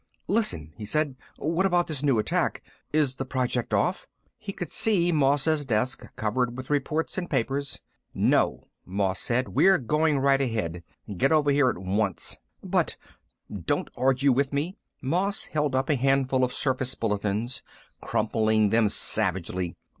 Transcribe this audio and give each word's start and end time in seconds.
"Listen," 0.27 0.73
he 0.77 0.83
said. 0.87 1.15
"What 1.37 1.67
about 1.67 1.85
this 1.85 2.01
new 2.01 2.17
attack? 2.17 2.63
Is 2.91 3.17
the 3.17 3.23
project 3.23 3.71
off?" 3.71 4.07
He 4.39 4.51
could 4.51 4.71
see 4.71 5.11
Moss's 5.11 5.63
desk, 5.63 6.03
covered 6.15 6.57
with 6.57 6.71
reports 6.71 7.19
and 7.19 7.29
papers. 7.29 7.79
"No," 8.11 8.67
Moss 8.83 9.19
said. 9.19 9.49
"We're 9.49 9.77
going 9.77 10.17
right 10.17 10.41
ahead. 10.41 10.83
Get 11.17 11.31
over 11.31 11.51
here 11.51 11.69
at 11.69 11.77
once." 11.77 12.37
"But" 12.63 12.97
"Don't 13.67 13.91
argue 13.95 14.31
with 14.31 14.51
me." 14.53 14.75
Moss 15.03 15.45
held 15.45 15.75
up 15.75 15.87
a 15.87 15.93
handful 15.95 16.43
of 16.43 16.51
surface 16.51 16.95
bulletins, 16.95 17.61
crumpling 18.01 18.71
them 18.71 18.89
savagely. 18.89 19.75